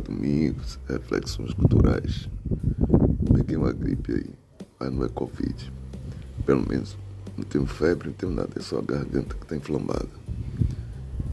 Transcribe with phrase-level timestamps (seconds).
[0.00, 2.28] Domingos, reflexões culturais.
[3.34, 4.30] Peguei uma gripe aí,
[4.78, 5.72] mas não é Covid.
[6.44, 6.96] Pelo menos
[7.36, 10.08] não tenho febre, não tenho nada, é só a garganta que está inflamada.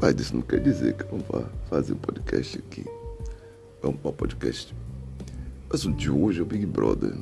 [0.00, 2.84] Mas isso não quer dizer que eu não vá fazer um podcast aqui.
[3.82, 4.74] Vamos para o podcast.
[5.70, 7.14] Mas o de hoje é o Big Brother.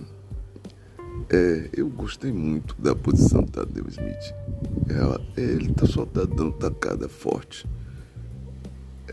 [1.31, 4.35] É, eu gostei muito da posição do Tadeu Smith.
[4.89, 7.67] Ela, ele tá só tá dando tacada forte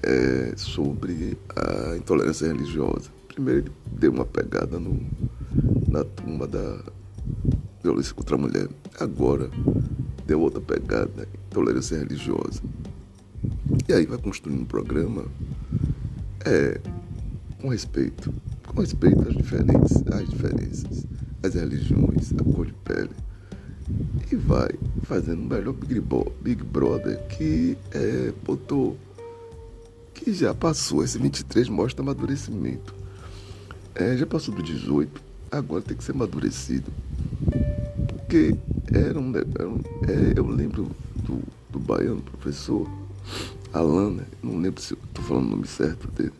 [0.02, 3.10] é, sobre a intolerância religiosa.
[3.28, 5.00] Primeiro ele deu uma pegada no,
[5.88, 6.80] na turma da
[7.84, 8.68] violência contra a mulher.
[9.00, 9.50] Agora
[10.26, 12.62] deu outra pegada, intolerância religiosa.
[13.88, 15.26] E aí vai construindo um programa
[16.46, 16.80] é,
[17.62, 18.34] com respeito,
[18.68, 21.06] com respeito às diferentes, às diferenças,
[21.42, 23.10] às religiões, a cor de pele.
[24.32, 24.70] E vai
[25.04, 25.74] fazendo o melhor
[26.42, 28.98] Big Brother que é, botou
[30.14, 31.04] que já passou.
[31.04, 32.94] Esse 23 mostra amadurecimento.
[33.96, 36.92] É, já passou do 18, agora tem que ser amadurecido.
[38.08, 38.56] Porque
[38.92, 39.34] era um.
[39.36, 41.42] Era um é, eu lembro do,
[41.72, 42.90] do baiano, professor
[43.74, 44.26] Alan, né?
[44.42, 46.34] não lembro se estou falando o nome certo dele.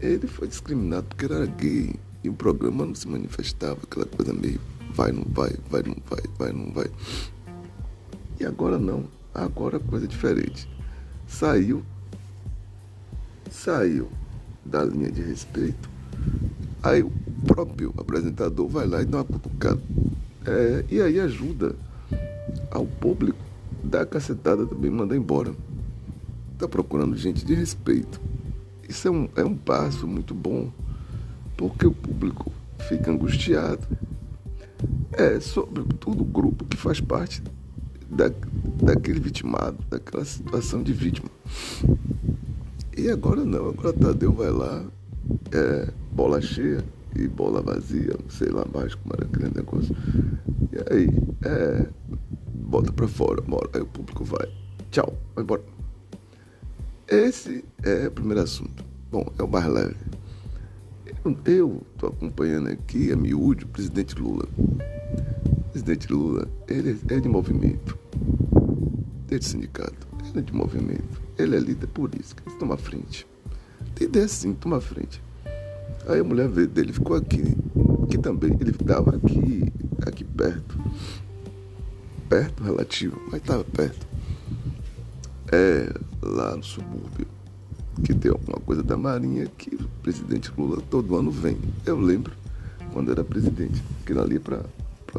[0.00, 4.60] Ele foi discriminado porque era gay e o programa não se manifestava, aquela coisa meio
[4.94, 6.86] vai, não vai, vai, não vai, vai, não vai.
[8.40, 10.68] E agora não, agora a coisa é diferente.
[11.26, 11.84] Saiu
[13.54, 14.08] saiu
[14.64, 15.88] da linha de respeito,
[16.82, 17.12] aí o
[17.46, 19.80] próprio apresentador vai lá e dá uma cutucada.
[20.44, 21.76] É, e aí ajuda
[22.70, 23.38] ao público,
[23.92, 25.54] a cacetada também, manda embora.
[26.52, 28.20] Está procurando gente de respeito.
[28.88, 30.70] Isso é um, é um passo muito bom,
[31.56, 32.52] porque o público
[32.88, 33.86] fica angustiado.
[35.12, 37.42] É, sobretudo o grupo que faz parte
[38.10, 38.30] da,
[38.82, 41.30] daquele vitimado, daquela situação de vítima.
[43.04, 44.82] E agora não, agora Tadeu vai lá,
[45.52, 46.82] é, bola cheia
[47.14, 49.94] e bola vazia, sei lá mais como era aquele negócio.
[50.72, 51.10] E aí,
[51.44, 51.86] é,
[52.54, 54.50] bota pra fora, bora, aí o público vai.
[54.90, 55.62] Tchau, vai embora.
[57.06, 58.82] Esse é o primeiro assunto.
[59.10, 59.96] Bom, é o mais leve.
[61.44, 64.48] Eu estou acompanhando aqui a miúde o presidente Lula.
[64.56, 67.98] O presidente Lula, ele é de movimento,
[69.26, 71.23] desde sindicato, ele é de movimento.
[71.38, 73.26] Ele é líder por isso, ele toma frente.
[74.00, 75.22] Ideia sim, toma frente.
[76.06, 77.42] Aí a mulher dele ficou aqui,
[78.10, 79.72] que também, ele estava aqui,
[80.06, 80.78] aqui perto.
[82.28, 84.06] Perto, relativo, mas estava perto.
[85.52, 87.26] É, lá no subúrbio,
[88.02, 91.56] que tem alguma coisa da Marinha que o presidente Lula todo ano vem.
[91.86, 92.32] Eu lembro
[92.92, 94.60] quando era presidente, que ali é para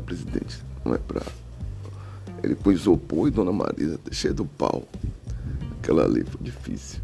[0.02, 1.22] presidente, não é para.
[2.44, 4.88] Ele pôs isopor e Dona Marisa, cheia do pau.
[5.86, 7.00] Aquela ali foi difícil.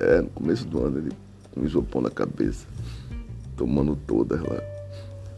[0.00, 1.12] É, no começo do ano ele
[1.52, 2.66] com isopor na cabeça,
[3.56, 4.60] tomando todas lá.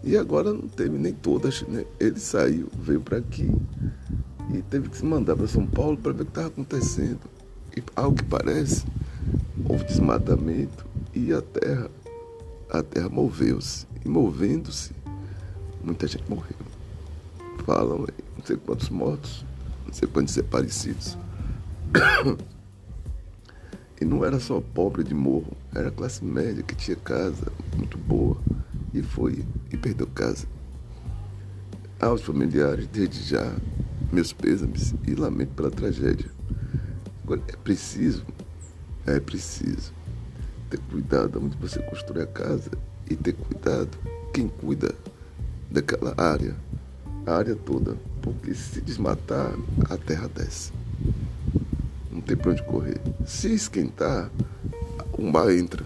[0.03, 1.85] E agora não teve nem todas, né?
[2.01, 3.53] Ele saiu, veio para aqui
[4.51, 7.21] e teve que se mandar para São Paulo para ver o que estava acontecendo.
[7.77, 8.87] E ao que parece,
[9.69, 11.91] houve desmatamento e a terra,
[12.71, 13.87] a terra moveu-se.
[14.03, 14.93] E movendo-se,
[15.83, 16.57] muita gente morreu.
[17.67, 19.45] Falam aí, não sei quantos mortos,
[19.87, 21.19] não sei quantos desaparecidos.
[24.00, 27.47] E não era só pobre de morro, era classe média que tinha casa
[27.77, 28.37] muito boa
[28.93, 30.47] e foi e perdeu casa.
[32.00, 33.55] Aos familiares, desde já,
[34.12, 36.28] meus pêsames e lamento pela tragédia.
[37.22, 38.25] Agora, é preciso,
[39.06, 39.93] é preciso
[40.69, 42.71] ter cuidado onde você constrói a casa
[43.09, 43.97] e ter cuidado
[44.32, 44.94] quem cuida
[45.71, 46.56] daquela área,
[47.26, 49.55] a área toda, porque se desmatar,
[49.88, 50.72] a terra desce
[52.25, 53.01] tem para onde correr.
[53.27, 54.31] Se esquentar,
[55.12, 55.85] o mar entra.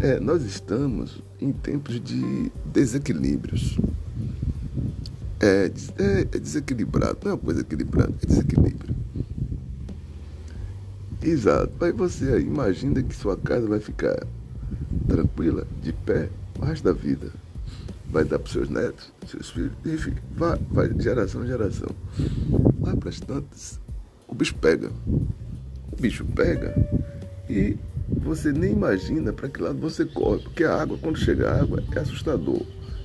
[0.00, 3.78] É, nós estamos em tempos de desequilíbrios.
[5.38, 8.94] É, é, é desequilibrado, não é uma coisa equilibrada, é desequilíbrio.
[11.22, 11.72] Exato.
[11.84, 14.26] Aí você imagina que sua casa vai ficar
[15.06, 16.28] tranquila, de pé,
[16.58, 17.30] o resto da vida.
[18.10, 21.90] Vai dar para seus netos, seus filhos, enfim, vai, vai geração em geração.
[22.80, 23.78] Lá para as tantas,
[24.30, 24.90] o bicho pega.
[25.92, 26.74] O bicho pega
[27.48, 27.76] e
[28.08, 31.82] você nem imagina para que lado você corre, porque a água, quando chega a água,
[31.94, 32.62] é assustador.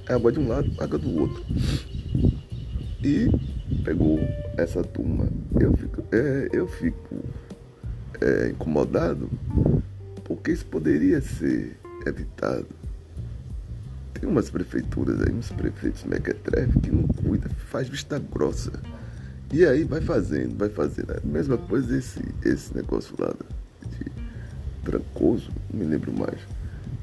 [0.07, 1.44] É água de um lado, água do outro.
[3.04, 3.30] E
[3.83, 4.19] pegou
[4.57, 5.27] essa turma.
[5.60, 7.16] Eu fico, é, eu fico
[8.22, 9.30] é, incomodado
[10.24, 12.68] porque isso poderia ser evitado.
[14.13, 18.72] Tem umas prefeituras aí, uns prefeitos mequetrefe que não cuida, faz vista grossa.
[19.52, 21.12] E aí vai fazendo, vai fazendo.
[21.12, 23.34] A mesma coisa esse, esse negócio lá
[23.88, 24.12] de
[24.84, 26.40] Trancoso, não me lembro mais.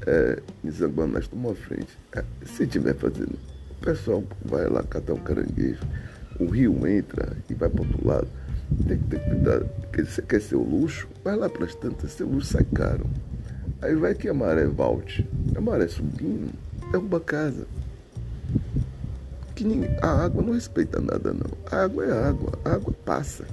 [0.05, 1.97] É, em Zanguanás tomou a frente.
[2.13, 3.37] É, se tiver fazendo,
[3.71, 5.81] o pessoal vai lá catar um caranguejo,
[6.39, 8.27] o rio entra e vai para outro lado.
[8.87, 9.69] Tem que ter cuidado.
[9.95, 13.05] Você quer ser o luxo, vai lá para as tantas, seu luxo sai caro.
[13.81, 15.27] Aí vai que a maré volte.
[15.55, 16.51] A maré subindo,
[16.91, 17.67] derruba a casa.
[19.55, 19.65] Que
[20.01, 21.51] a água não respeita nada, não.
[21.71, 23.45] A água é água, a água passa.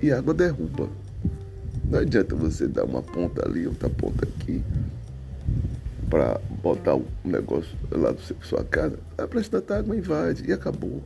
[0.00, 0.88] E a água derruba.
[1.84, 4.62] Não adianta você dar uma ponta ali, outra ponta aqui,
[6.08, 8.98] para botar o negócio lá do sua casa.
[9.18, 11.02] A presta a água invade e acabou.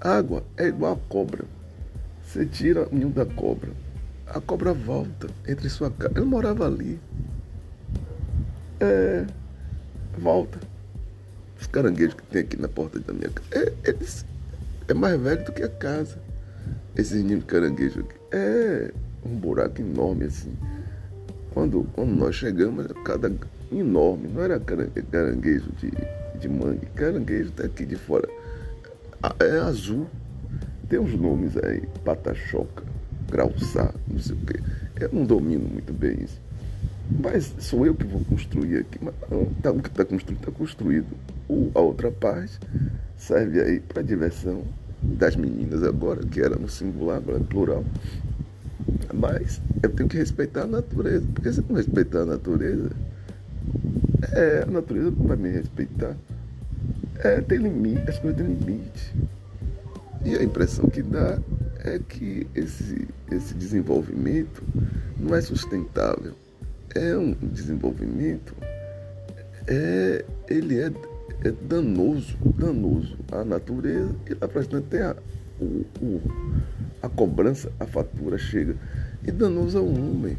[0.00, 1.44] água é igual a cobra.
[2.22, 3.70] Você tira o ninho da cobra,
[4.26, 6.12] a cobra volta entre sua casa.
[6.14, 7.00] Eu morava ali.
[8.78, 9.26] É,
[10.18, 10.60] volta.
[11.60, 14.24] Os caranguejos que tem aqui na porta da minha casa, é, eles,
[14.88, 16.18] é mais velho do que a casa.
[16.96, 18.16] Esses ninhos de caranguejo aqui.
[18.32, 18.92] É
[19.24, 20.52] um buraco enorme assim.
[21.52, 23.30] Quando, quando nós chegamos, cada
[23.70, 25.92] enorme, não era caranguejo de,
[26.38, 28.28] de mangue, caranguejo daqui de fora.
[29.38, 30.06] É azul.
[30.88, 32.82] Tem uns nomes aí, patachoca,
[33.30, 34.60] grauçá, não sei o quê.
[34.98, 36.40] Eu não domino muito bem isso.
[37.22, 38.98] Mas sou eu que vou construir aqui.
[39.00, 41.06] Mas não, tá, o que está construído está construído.
[41.74, 42.58] A outra parte
[43.16, 44.62] serve aí para diversão
[45.02, 47.84] das meninas agora, que era no singular, agora é plural.
[49.12, 52.90] Mas eu tenho que respeitar a natureza, porque se eu não respeitar a natureza,
[54.32, 56.16] é, a natureza não vai me respeitar.
[57.18, 59.14] É, tem limite, as coisas têm limite.
[60.24, 61.38] E a impressão que dá
[61.84, 64.62] é que esse, esse desenvolvimento
[65.18, 66.34] não é sustentável.
[66.94, 68.54] É um desenvolvimento,
[69.66, 70.90] é, ele é,
[71.44, 75.16] é danoso, danoso à natureza e lá para frente tem a,
[77.02, 78.76] a cobrança, a fatura chega
[79.26, 80.36] e danoso ao homem.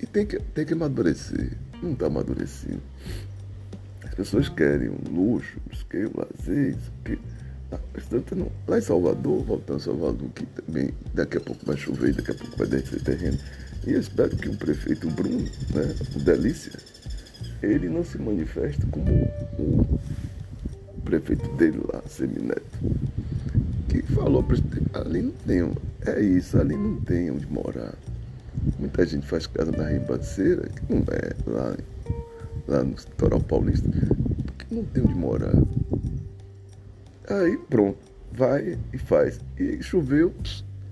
[0.00, 1.52] E tem que, tem que amadurecer.
[1.82, 2.80] Não está amadurecido.
[4.02, 7.18] As pessoas querem um luxo, querem um lazer, isso aqui.
[8.36, 12.30] Não, lá em Salvador, voltando a Salvador, que também daqui a pouco vai chover, daqui
[12.30, 13.38] a pouco vai descer terreno.
[13.86, 15.40] E eu espero que o prefeito Bruno,
[15.74, 16.72] né, o Delícia,
[17.64, 19.10] ele não se manifeste como
[19.58, 22.62] o prefeito dele lá, Semineto,
[23.88, 24.56] que falou para
[25.00, 25.72] ali não tem,
[26.06, 27.94] é isso, ali não tem onde morar.
[28.78, 31.76] Muita gente faz casa na Ribanceira, que não é lá,
[32.68, 33.88] lá no litoral paulista,
[34.46, 35.54] porque não tem onde morar.
[37.28, 37.98] Aí pronto,
[38.32, 39.40] vai e faz.
[39.58, 40.32] E choveu,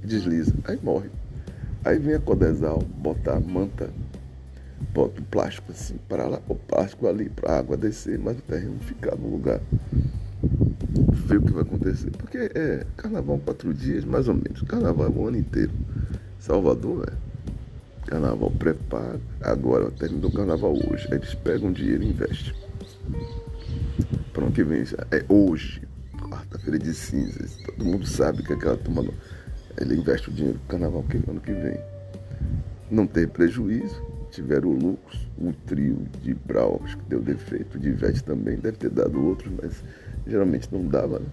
[0.04, 1.10] desliza, aí morre.
[1.84, 3.90] Aí vem a Codesal, bota a manta,
[4.92, 8.42] bota o plástico assim para lá, o plástico ali para a água descer, mas o
[8.42, 9.60] terreno ficar no lugar.
[11.12, 12.10] Ver o que vai acontecer.
[12.10, 14.62] Porque é carnaval quatro dias, mais ou menos.
[14.62, 15.72] Carnaval é o ano inteiro.
[16.38, 18.10] Salvador é.
[18.10, 19.20] Carnaval prepara.
[19.40, 21.06] Agora terminou o carnaval hoje.
[21.10, 22.52] Aí eles pegam dinheiro e investem.
[24.32, 24.82] Para ano que vem.
[25.10, 25.82] É hoje
[26.32, 27.56] quarta-feira de cinzas.
[27.64, 29.04] Todo mundo sabe que aquela turma
[29.78, 31.78] ele investe o dinheiro no carnaval que ano que vem.
[32.90, 34.02] Não tem prejuízo,
[34.32, 35.28] tiveram lucros.
[35.38, 39.52] O trio de Brau, acho que deu defeito, de Ivete também, deve ter dado outros,
[39.60, 39.82] mas
[40.26, 41.26] geralmente não dava, né?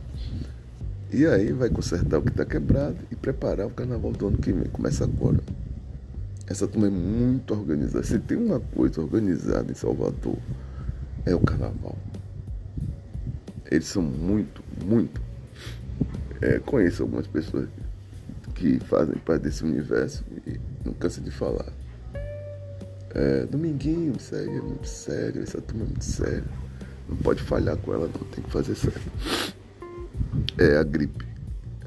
[1.11, 4.51] E aí vai consertar o que está quebrado e preparar o carnaval do ano que
[4.51, 4.65] vem.
[4.65, 5.39] Começa agora.
[6.45, 8.03] Essa turma é muito organizada.
[8.03, 10.37] Se tem uma coisa organizada em Salvador,
[11.25, 11.97] é o carnaval.
[13.71, 15.19] Eles são muito, muito.
[16.41, 17.67] É, conheço algumas pessoas
[18.53, 21.71] que fazem parte desse universo e não cansa de falar.
[23.15, 26.43] É, Dominguinho, sério, é muito sério, essa turma é muito séria.
[27.07, 29.01] Não pode falhar com ela, não, tem que fazer sério.
[30.57, 31.27] É a gripe.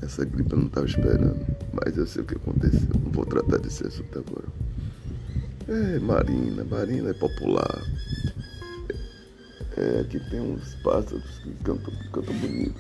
[0.03, 2.89] Essa gripe eu não estava esperando, mas eu sei o que aconteceu.
[3.05, 4.47] Não vou tratar desse assunto agora.
[5.69, 7.83] É, Marina, Marina é popular.
[9.77, 12.75] É, aqui tem uns pássaros que cantam, cantam bonito.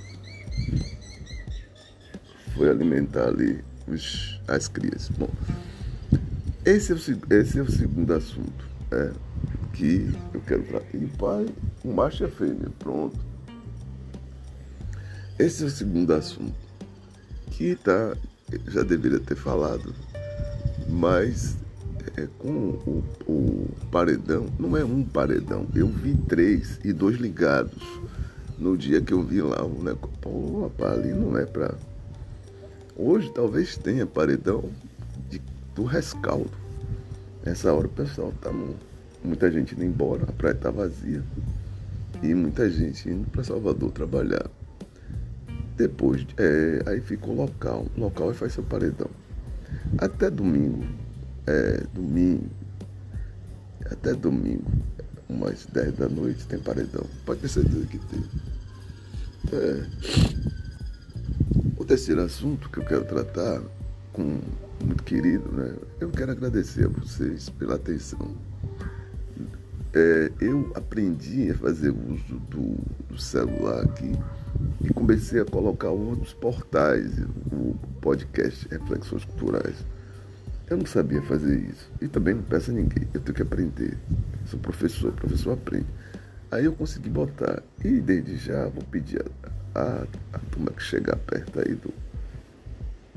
[2.57, 5.09] Foi alimentar ali os, as crias.
[5.11, 5.31] Bom,
[6.64, 6.99] esse é o,
[7.35, 9.11] esse é o segundo assunto é,
[9.73, 10.97] que eu quero tratar.
[10.97, 11.47] E pai,
[11.85, 13.19] o macho é fêmea, pronto.
[15.38, 16.54] Esse é o segundo assunto
[17.50, 18.16] que tá,
[18.69, 19.95] já deveria ter falado,
[20.88, 21.57] mas
[22.16, 27.83] é, com o, o, paredão, não é um paredão, eu vi três e dois ligados
[28.59, 30.16] no dia que eu vi lá o negócio.
[30.21, 31.75] Pô, rapaz, ali não é pra.
[32.97, 34.71] Hoje talvez tenha paredão
[35.75, 36.50] do rescaldo.
[37.45, 38.50] Nessa hora o pessoal tá
[39.25, 41.23] muita gente indo embora, a praia tá vazia.
[42.23, 44.49] E muita gente indo para Salvador trabalhar.
[45.76, 47.87] Depois, é, aí fica o local.
[47.97, 49.11] O local aí faz seu paredão.
[49.99, 50.85] Até domingo,
[51.47, 52.49] é, domingo,
[53.91, 54.71] até domingo,
[55.29, 57.05] umas 10 da noite, tem paredão.
[57.25, 58.25] Pode ter certeza que tem.
[59.52, 59.87] É.
[61.76, 63.61] O terceiro assunto que eu quero tratar
[64.12, 64.40] com
[64.85, 65.75] muito querido, né?
[66.00, 68.35] Eu quero agradecer a vocês pela atenção.
[69.95, 72.76] É, eu aprendi a fazer uso do,
[73.11, 74.12] do, celular aqui
[74.83, 77.12] e comecei a colocar outros portais,
[77.52, 79.76] o podcast Reflexões Culturais.
[80.71, 83.99] Eu não sabia fazer isso e também não peço a ninguém, eu tenho que aprender.
[84.47, 85.87] Sou professor, professor aprende.
[86.50, 89.23] Aí eu consegui botar e desde já vou pedir
[89.75, 91.92] a, a, a turma que chegar perto aí do.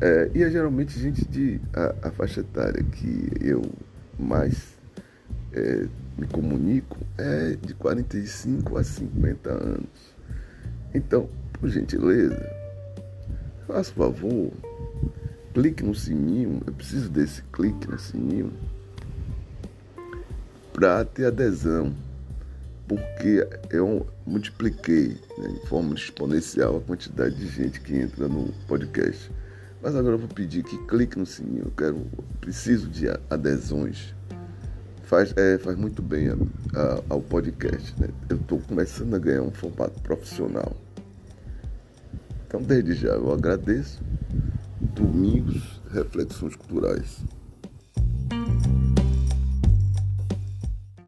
[0.01, 3.61] É, e é geralmente gente de a, a faixa etária que eu
[4.19, 4.75] mais
[5.53, 5.87] é,
[6.17, 10.15] me comunico é de 45 a 50 anos.
[10.93, 12.49] Então, por gentileza,
[13.67, 14.51] faça favor,
[15.53, 18.51] clique no sininho, eu preciso desse clique no sininho
[20.73, 21.95] para ter adesão,
[22.85, 29.31] porque eu multipliquei né, em forma exponencial a quantidade de gente que entra no podcast.
[29.85, 32.07] Mas agora eu vou pedir que clique no sininho, eu quero,
[32.41, 34.15] preciso de adesões
[35.03, 37.93] faz, é, faz muito bem a, a, ao podcast.
[38.01, 38.09] Né?
[38.27, 40.75] Eu estou começando a ganhar um formato profissional.
[42.47, 44.01] Então, desde já, eu agradeço.
[44.81, 47.19] Domingos, reflexões culturais.